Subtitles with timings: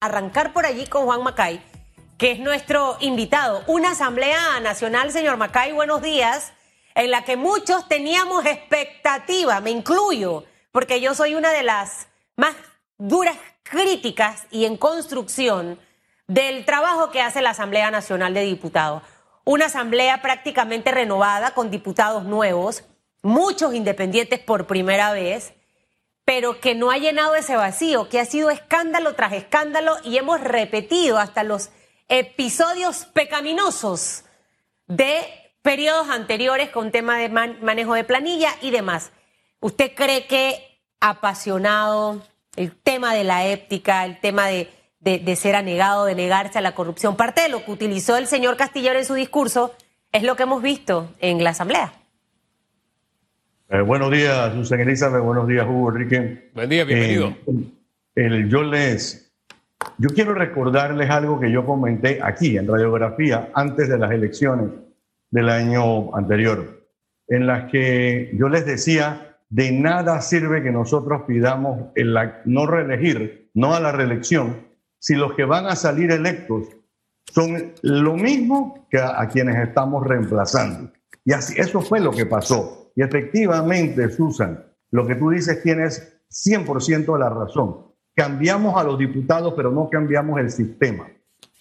[0.00, 1.60] arrancar por allí con Juan Macay,
[2.16, 3.62] que es nuestro invitado.
[3.66, 6.52] Una Asamblea Nacional, señor Macay, buenos días,
[6.94, 12.54] en la que muchos teníamos expectativa, me incluyo, porque yo soy una de las más
[12.96, 15.78] duras críticas y en construcción
[16.26, 19.02] del trabajo que hace la Asamblea Nacional de Diputados.
[19.44, 22.84] Una asamblea prácticamente renovada con diputados nuevos,
[23.22, 25.54] muchos independientes por primera vez,
[26.28, 30.42] pero que no ha llenado ese vacío, que ha sido escándalo tras escándalo y hemos
[30.42, 31.70] repetido hasta los
[32.06, 34.24] episodios pecaminosos
[34.86, 35.22] de
[35.62, 39.10] periodos anteriores con tema de manejo de planilla y demás.
[39.60, 42.22] ¿Usted cree que apasionado
[42.56, 46.74] el tema de la ética, el tema de, de, ser anegado, de negarse a la
[46.74, 49.74] corrupción, parte de lo que utilizó el señor Castillero en su discurso,
[50.12, 51.97] es lo que hemos visto en la Asamblea?
[53.70, 55.22] Eh, buenos días, Susan Elizabeth.
[55.22, 56.50] Buenos días, Hugo Enrique.
[56.54, 57.36] Buen día, bienvenido.
[58.14, 59.30] Eh, yo les.
[59.98, 64.70] Yo quiero recordarles algo que yo comenté aquí en radiografía antes de las elecciones
[65.30, 66.88] del año anterior,
[67.28, 72.16] en las que yo les decía, de nada sirve que nosotros pidamos el,
[72.46, 74.66] no reelegir, no a la reelección,
[74.98, 76.68] si los que van a salir electos
[77.26, 80.90] son lo mismo que a, a quienes estamos reemplazando.
[81.22, 82.77] Y así, eso fue lo que pasó.
[82.98, 87.76] Y efectivamente, Susan, lo que tú dices tienes 100% de la razón.
[88.12, 91.06] Cambiamos a los diputados, pero no cambiamos el sistema.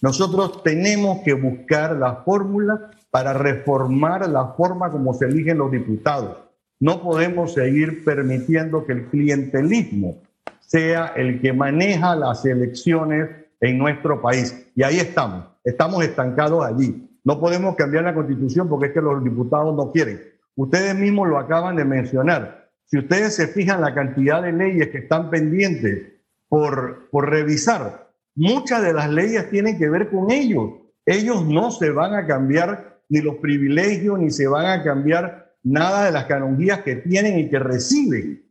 [0.02, 6.40] Nosotros tenemos que buscar la fórmula para reformar la forma como se eligen los diputados.
[6.80, 10.24] No podemos seguir permitiendo que el clientelismo
[10.60, 13.30] sea el que maneja las elecciones
[13.62, 14.72] en nuestro país.
[14.76, 17.08] Y ahí estamos, estamos estancados allí.
[17.24, 20.36] No podemos cambiar la constitución porque es que los diputados no quieren.
[20.58, 22.72] Ustedes mismos lo acaban de mencionar.
[22.86, 26.14] Si ustedes se fijan la cantidad de leyes que están pendientes
[26.50, 30.72] por, por revisar, muchas de las leyes tienen que ver con ellos.
[31.06, 36.06] Ellos no se van a cambiar ni los privilegios, ni se van a cambiar nada
[36.06, 38.44] de las canonjías que tienen y que reciben.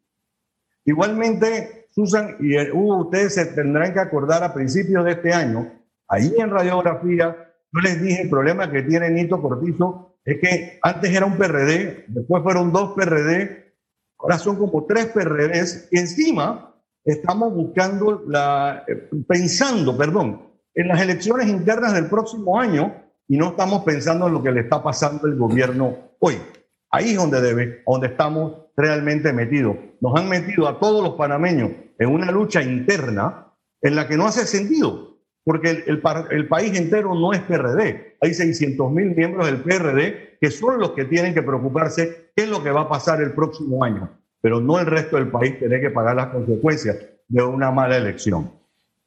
[0.85, 5.73] Igualmente, Susan y Hugo, ustedes se tendrán que acordar a principios de este año,
[6.07, 7.37] ahí en radiografía,
[7.73, 12.05] yo les dije el problema que tiene Nito Cortizo es que antes era un PRD,
[12.09, 13.73] después fueron dos PRD,
[14.19, 20.43] ahora son como tres PRDs y encima estamos buscando la, eh, pensando, perdón,
[20.75, 24.63] en las elecciones internas del próximo año y no estamos pensando en lo que le
[24.63, 26.39] está pasando al gobierno hoy.
[26.91, 29.77] Ahí es donde debe, donde estamos realmente metidos.
[30.01, 34.27] Nos han metido a todos los panameños en una lucha interna en la que no
[34.27, 35.16] hace sentido
[35.47, 38.17] porque el, país entero no es PRD.
[38.21, 42.49] Hay 600 mil miembros del PRD que son los que tienen que preocuparse qué es
[42.49, 45.81] lo que va a pasar el próximo año, pero no el resto del país tiene
[45.81, 46.99] que pagar las consecuencias
[47.29, 48.51] de una mala elección.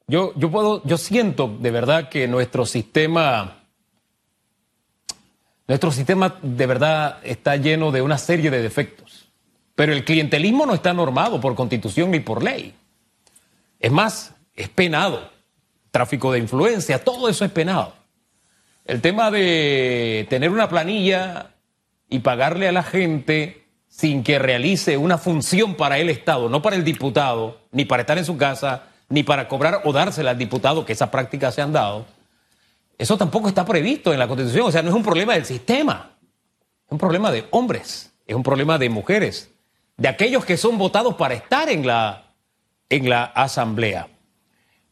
[0.07, 3.65] Yo, puedo, yo siento de verdad que nuestro sistema,
[5.67, 9.29] nuestro sistema de verdad está lleno de una serie de defectos,
[9.75, 12.73] pero el clientelismo no está normado por constitución ni por ley.
[13.77, 15.37] Es más, es penado
[15.91, 17.93] tráfico de influencia, todo eso es penado.
[18.85, 21.51] El tema de tener una planilla
[22.09, 26.75] y pagarle a la gente sin que realice una función para el Estado, no para
[26.75, 30.85] el diputado, ni para estar en su casa, ni para cobrar o dársela al diputado,
[30.85, 32.05] que esas prácticas se han dado,
[32.99, 34.67] eso tampoco está previsto en la Constitución.
[34.67, 36.11] O sea, no es un problema del sistema,
[36.85, 39.51] es un problema de hombres, es un problema de mujeres,
[39.97, 42.33] de aquellos que son votados para estar en la,
[42.89, 44.09] en la Asamblea.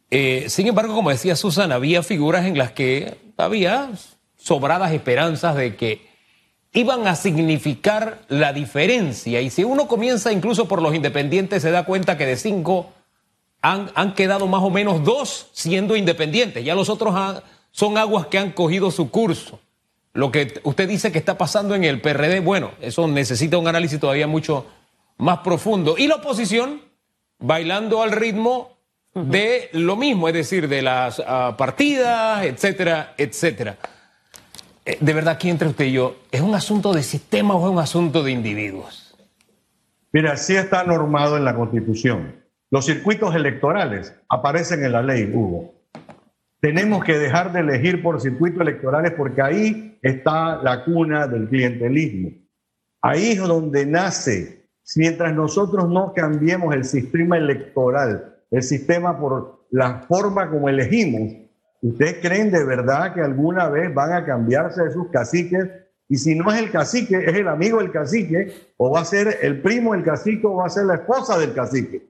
[0.10, 3.92] Eh, sin embargo, como decía Susan, había figuras en las que había
[4.38, 6.08] sobradas esperanzas de que
[6.74, 9.42] iban a significar la diferencia.
[9.42, 12.92] Y si uno comienza incluso por los independientes, se da cuenta que de cinco
[13.62, 16.64] han, han quedado más o menos dos siendo independientes.
[16.64, 17.16] Ya los otros
[17.72, 19.60] son aguas que han cogido su curso.
[20.14, 24.00] Lo que usted dice que está pasando en el PRD, bueno, eso necesita un análisis
[24.00, 24.66] todavía mucho
[25.18, 25.96] más profundo.
[25.98, 26.82] Y la oposición,
[27.40, 28.77] bailando al ritmo
[29.26, 33.78] de lo mismo, es decir, de las ah, partidas, etcétera, etcétera.
[34.86, 37.74] Eh, de verdad, aquí entre usted y yo, ¿es un asunto de sistema o es
[37.74, 39.16] un asunto de individuos?
[40.14, 42.36] Mira, sí está normado en la Constitución.
[42.70, 45.74] Los circuitos electorales aparecen en la ley, Hugo.
[46.60, 52.32] Tenemos que dejar de elegir por circuitos electorales porque ahí está la cuna del clientelismo.
[53.02, 54.70] Ahí es donde nace.
[54.96, 61.34] Mientras nosotros no cambiemos el sistema electoral, el sistema por la forma como elegimos.
[61.82, 65.68] ¿Ustedes creen de verdad que alguna vez van a cambiarse de sus caciques?
[66.10, 69.40] Y si no es el cacique, es el amigo del cacique, o va a ser
[69.42, 72.08] el primo del cacique, o va a ser la esposa del cacique.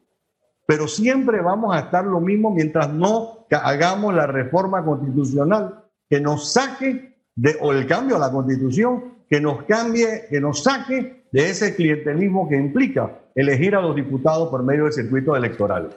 [0.67, 6.53] Pero siempre vamos a estar lo mismo mientras no hagamos la reforma constitucional que nos
[6.53, 11.49] saque de, o el cambio a la constitución que nos cambie, que nos saque de
[11.49, 15.89] ese clientelismo que implica elegir a los diputados por medio del circuito electoral.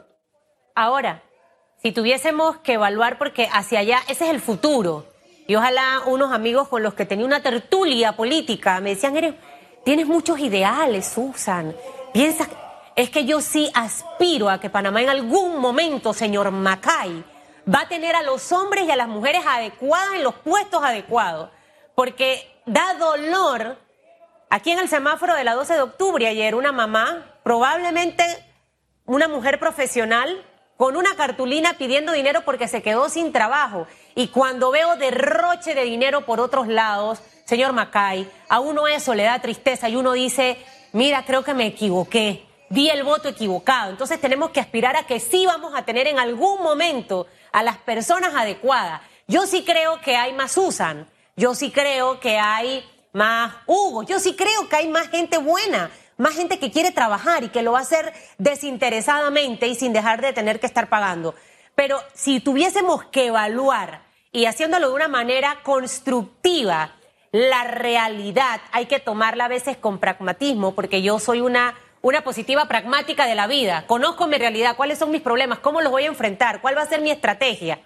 [0.81, 1.21] Ahora,
[1.83, 5.05] si tuviésemos que evaluar, porque hacia allá, ese es el futuro,
[5.47, 9.35] y ojalá unos amigos con los que tenía una tertulia política me decían, eres,
[9.85, 11.77] tienes muchos ideales, Susan,
[12.15, 12.49] piensas,
[12.97, 17.25] es que yo sí aspiro a que Panamá en algún momento, señor Macay,
[17.69, 21.51] va a tener a los hombres y a las mujeres adecuadas en los puestos adecuados,
[21.95, 23.77] porque da dolor.
[24.49, 28.25] Aquí en el semáforo de la 12 de octubre ayer una mamá, probablemente
[29.05, 30.47] una mujer profesional,
[30.81, 33.87] con una cartulina pidiendo dinero porque se quedó sin trabajo.
[34.15, 39.25] Y cuando veo derroche de dinero por otros lados, señor Macay, a uno eso le
[39.25, 40.57] da tristeza y uno dice,
[40.95, 43.91] mira, creo que me equivoqué, di el voto equivocado.
[43.91, 47.77] Entonces tenemos que aspirar a que sí vamos a tener en algún momento a las
[47.77, 49.03] personas adecuadas.
[49.29, 51.07] Yo sí creo que hay más Susan,
[51.37, 52.83] yo sí creo que hay
[53.13, 57.43] más Hugo, yo sí creo que hay más gente buena, más gente que quiere trabajar
[57.45, 61.35] y que lo va a hacer desinteresadamente y sin dejar de tener que estar pagando.
[61.75, 66.93] Pero si tuviésemos que evaluar y haciéndolo de una manera constructiva,
[67.33, 72.67] la realidad hay que tomarla a veces con pragmatismo, porque yo soy una, una positiva
[72.67, 73.85] pragmática de la vida.
[73.87, 76.87] Conozco mi realidad, cuáles son mis problemas, cómo los voy a enfrentar, cuál va a
[76.87, 77.81] ser mi estrategia.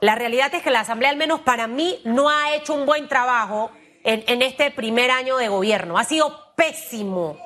[0.00, 3.08] La realidad es que la Asamblea, al menos para mí, no ha hecho un buen
[3.08, 3.70] trabajo
[4.04, 5.98] en, en este primer año de gobierno.
[5.98, 7.38] Ha sido pésimo.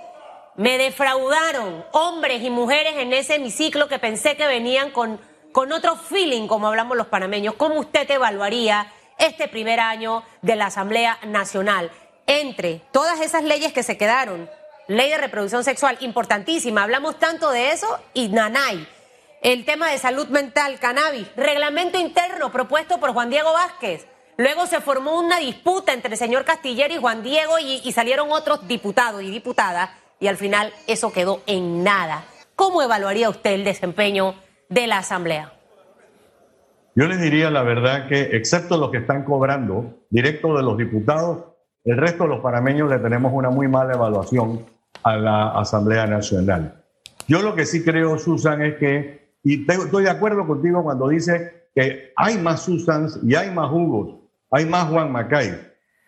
[0.56, 5.20] Me defraudaron hombres y mujeres en ese hemiciclo que pensé que venían con,
[5.52, 7.54] con otro feeling, como hablamos los panameños.
[7.54, 11.90] ¿Cómo usted evaluaría este primer año de la Asamblea Nacional?
[12.26, 14.48] Entre todas esas leyes que se quedaron,
[14.88, 18.88] ley de reproducción sexual, importantísima, hablamos tanto de eso, y Nanay
[19.42, 24.06] el tema de salud mental, cannabis, reglamento interno propuesto por Juan Diego Vázquez.
[24.42, 28.66] Luego se formó una disputa entre el señor Castillero y Juan Diego y, salieron otros
[28.66, 32.24] diputados y diputadas y al final eso quedó en nada.
[32.56, 34.34] ¿Cómo evaluaría usted el desempeño
[34.68, 35.52] de la Asamblea?
[36.96, 41.44] Yo les diría la verdad que, excepto los que están cobrando directo de los diputados,
[41.84, 44.66] el resto de los panameños le tenemos una muy mala evaluación
[45.04, 46.82] a la Asamblea Nacional.
[47.28, 51.68] Yo lo que sí creo, Susan, es que y estoy de acuerdo contigo cuando dice
[51.76, 54.21] que hay más Susans y hay más Jugos,
[54.52, 55.58] hay más Juan Macay.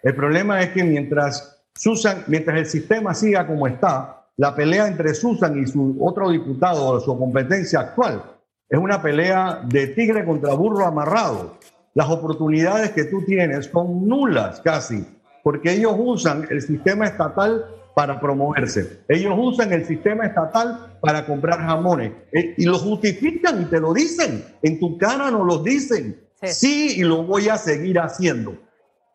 [0.03, 5.15] El problema es que mientras Susan, mientras el sistema siga como está, la pelea entre
[5.15, 8.23] Susan y su otro diputado de su competencia actual
[8.69, 11.59] es una pelea de tigre contra burro amarrado.
[11.95, 15.07] Las oportunidades que tú tienes son nulas casi,
[15.43, 17.65] porque ellos usan el sistema estatal
[17.95, 19.05] para promoverse.
[19.09, 23.95] Ellos usan el sistema estatal para comprar jamones eh, y lo justifican y te lo
[23.95, 24.45] dicen.
[24.63, 26.24] En tu cara no lo dicen.
[26.49, 26.95] Sí.
[26.97, 28.57] y lo voy a seguir haciendo.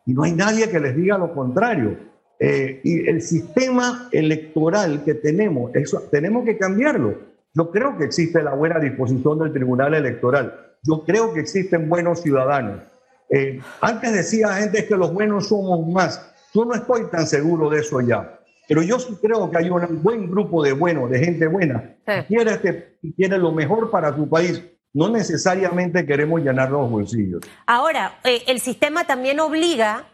[0.06, 1.96] Y no hay nadie que les diga lo contrario.
[2.38, 7.18] Eh, y el sistema electoral que tenemos, eso, tenemos que cambiarlo.
[7.54, 10.74] Yo creo que existe la buena disposición del Tribunal Electoral.
[10.82, 12.80] Yo creo que existen buenos ciudadanos.
[13.28, 16.32] Eh, antes decía gente que los buenos somos más.
[16.54, 18.40] Yo no estoy tan seguro de eso ya.
[18.70, 22.24] Pero yo sí creo que hay un buen grupo de buenos, de gente buena, que
[22.26, 24.62] quiere, este, quiere lo mejor para su país.
[24.92, 27.42] No necesariamente queremos llenar los bolsillos.
[27.66, 30.06] Ahora, eh, el sistema también obliga.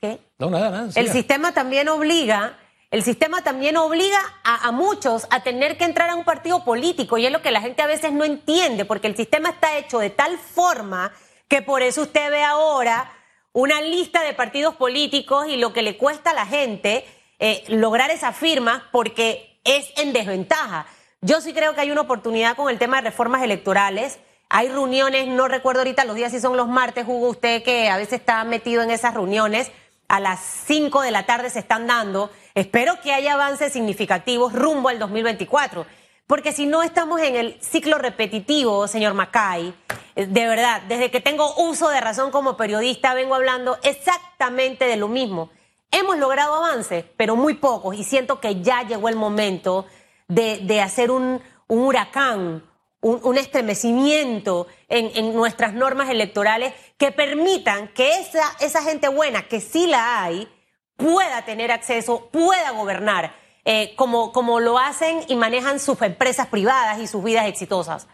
[0.00, 0.20] ¿Qué?
[0.38, 0.90] No, nada, nada.
[0.94, 2.58] El sistema también obliga.
[2.90, 7.16] El sistema también obliga a, a, muchos a tener que entrar a un partido político
[7.16, 9.98] y es lo que la gente a veces no entiende, porque el sistema está hecho
[9.98, 11.10] de tal forma
[11.48, 13.10] que por eso usted ve ahora
[13.52, 17.04] una lista de partidos políticos y lo que le cuesta a la gente
[17.38, 20.86] eh, lograr esa firma porque es en desventaja.
[21.24, 24.18] Yo sí creo que hay una oportunidad con el tema de reformas electorales.
[24.48, 27.96] Hay reuniones, no recuerdo ahorita los días si son los martes, Hugo, usted que a
[27.96, 29.70] veces está metido en esas reuniones.
[30.08, 32.32] A las 5 de la tarde se están dando.
[32.56, 35.86] Espero que haya avances significativos rumbo al 2024.
[36.26, 39.72] Porque si no estamos en el ciclo repetitivo, señor Macay,
[40.16, 44.96] eh, de verdad, desde que tengo uso de razón como periodista, vengo hablando exactamente de
[44.96, 45.50] lo mismo.
[45.92, 49.86] Hemos logrado avances, pero muy pocos, y siento que ya llegó el momento
[50.28, 52.62] de, hacer un, huracán,
[53.00, 59.86] un, estremecimiento en, nuestras normas electorales que permitan que esa, esa gente buena, que sí
[59.86, 60.48] la hay,
[60.96, 66.98] pueda tener acceso, pueda gobernar, eh, como, como lo hacen y manejan sus empresas privadas
[67.00, 68.08] y sus vidas exitosas.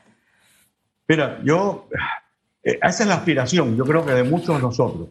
[1.07, 1.89] Mira, yo,
[2.63, 5.09] eh, esa es la aspiración, yo creo que de muchos de nosotros.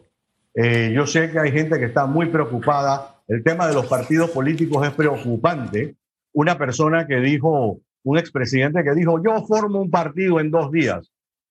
[0.54, 3.20] Eh, yo sé que hay gente que está muy preocupada.
[3.28, 5.94] El tema de los partidos políticos es preocupante.
[6.38, 11.10] Una persona que dijo, un expresidente que dijo, yo formo un partido en dos días.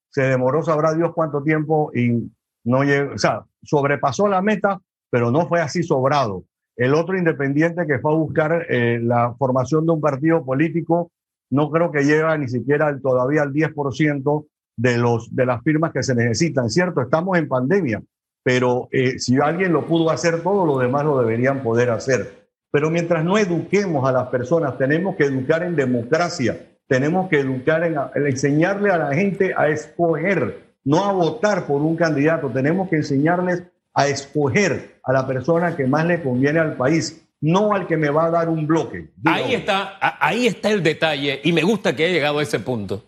[0.10, 2.32] se demoró, sabrá Dios cuánto tiempo y
[2.63, 4.79] no llegó, o sea, sobrepasó la meta,
[5.10, 6.46] pero no fue así sobrado.
[6.77, 11.12] El otro independiente que fue a buscar eh, la formación de un partido político,
[11.51, 16.01] no creo que llega ni siquiera todavía al 10% de, los, de las firmas que
[16.01, 17.01] se necesitan, ¿cierto?
[17.01, 18.01] Estamos en pandemia,
[18.41, 22.47] pero eh, si alguien lo pudo hacer todo, los demás lo deberían poder hacer.
[22.72, 27.84] Pero mientras no eduquemos a las personas, tenemos que educar en democracia, tenemos que educar
[27.84, 32.90] en, en enseñarle a la gente a escoger, no a votar por un candidato, tenemos
[32.90, 37.88] que enseñarles a escoger a la persona que más le conviene al país, no al
[37.88, 39.10] que me va a dar un bloque.
[39.26, 43.04] Ahí está, ahí está el detalle y me gusta que haya llegado a ese punto,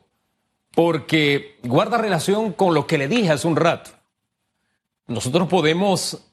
[0.73, 3.91] porque guarda relación con lo que le dije hace un rato.
[5.07, 6.28] Nosotros podemos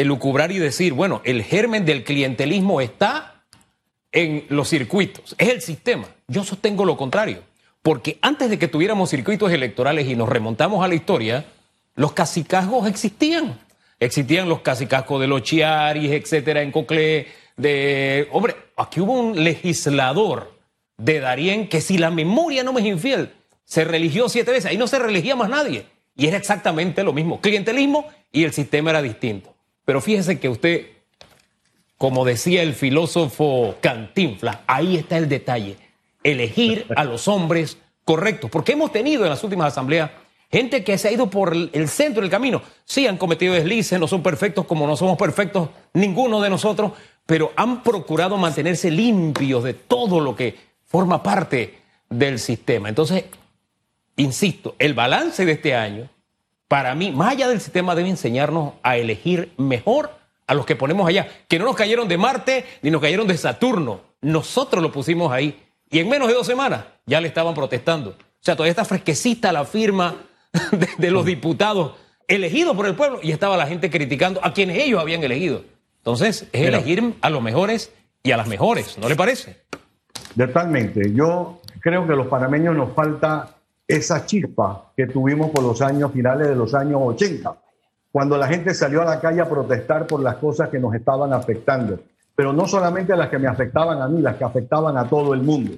[0.00, 3.44] elucubrar y decir, bueno, el germen del clientelismo está
[4.12, 6.06] en los circuitos, es el sistema.
[6.26, 7.42] Yo sostengo lo contrario,
[7.82, 11.44] porque antes de que tuviéramos circuitos electorales y nos remontamos a la historia,
[11.94, 13.58] los cacicazgos existían
[14.00, 17.26] existían los casicascos de los chiaris, etcétera, en Coclé,
[17.56, 18.28] de...
[18.32, 20.56] Hombre, aquí hubo un legislador
[20.96, 23.32] de Darién que si la memoria no me es infiel,
[23.64, 25.86] se religió siete veces, ahí no se religía más nadie.
[26.16, 29.54] Y era exactamente lo mismo, clientelismo y el sistema era distinto.
[29.88, 30.86] Pero fíjese que usted,
[31.96, 35.78] como decía el filósofo Cantinflas, ahí está el detalle,
[36.22, 40.10] elegir a los hombres correctos, porque hemos tenido en las últimas asambleas
[40.50, 42.60] Gente que se ha ido por el centro del camino.
[42.84, 46.92] Sí, han cometido deslices, no son perfectos como no somos perfectos ninguno de nosotros,
[47.24, 50.54] pero han procurado mantenerse limpios de todo lo que
[50.84, 51.78] forma parte
[52.10, 52.90] del sistema.
[52.90, 53.24] Entonces,
[54.16, 56.10] insisto, el balance de este año,
[56.68, 60.10] para mí, más allá del sistema, debe enseñarnos a elegir mejor
[60.46, 63.36] a los que ponemos allá, que no nos cayeron de Marte ni nos cayeron de
[63.36, 64.02] Saturno.
[64.20, 65.62] Nosotros lo pusimos ahí.
[65.90, 68.10] Y en menos de dos semanas ya le estaban protestando.
[68.10, 70.16] O sea, todavía está fresquecita la firma
[70.98, 71.94] de, los diputados
[72.26, 75.64] elegidos por el pueblo y estaba la gente criticando a quienes ellos habían elegido.
[75.98, 79.62] Entonces, es elegir a los mejores y a las mejores, ¿no le parece?
[80.36, 81.12] Totalmente.
[81.12, 83.57] Yo creo que a los panameños nos falta
[83.88, 87.58] esa chispa que tuvimos por los años finales de los años 80,
[88.12, 91.32] cuando la gente salió a la calle a protestar por las cosas que nos estaban
[91.32, 91.98] afectando,
[92.36, 95.42] pero no solamente las que me afectaban a mí, las que afectaban a todo el
[95.42, 95.72] mundo.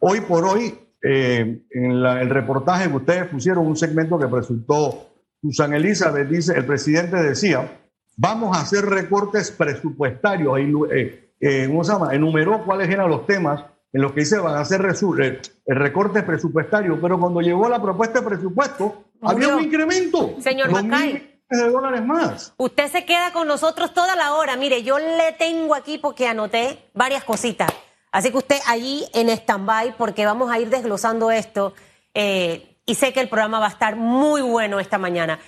[0.00, 0.74] Hoy por hoy
[1.06, 6.64] eh, en el reportaje que ustedes pusieron, un segmento que presentó Susan Elizabeth, dice, el
[6.64, 7.78] presidente decía,
[8.16, 10.58] vamos a hacer recortes presupuestarios,
[10.90, 12.14] eh, eh, ¿cómo se llama?
[12.14, 13.64] Enumeró cuáles eran los temas
[13.94, 18.20] en los que dice van a hacer eh, recortes presupuestarios, pero cuando llegó la propuesta
[18.20, 20.34] de presupuesto, había un incremento.
[20.40, 21.40] Señor Macay.
[21.48, 22.52] de dólares más.
[22.56, 24.56] Usted se queda con nosotros toda la hora.
[24.56, 27.70] Mire, yo le tengo aquí porque anoté varias cositas.
[28.10, 31.72] Así que usted allí en stand-by porque vamos a ir desglosando esto
[32.14, 35.38] eh, y sé que el programa va a estar muy bueno esta mañana.